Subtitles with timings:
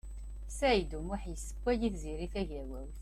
[0.57, 2.97] Saɛid U Muḥ yessewway i Tiziri Tagawawt.